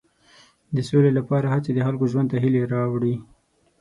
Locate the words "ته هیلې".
2.31-2.61